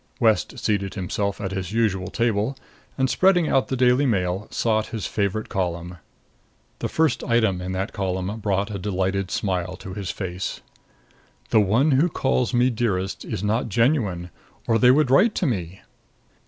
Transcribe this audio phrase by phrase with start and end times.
[0.19, 2.57] West seated himself at his usual table
[2.97, 5.97] and, spreading out the Daily Mail, sought his favorite column.
[6.79, 10.61] The first item in that column brought a delighted smile to his face:
[11.51, 14.31] "The one who calls me Dearest is not genuine
[14.65, 15.81] or they would write to me."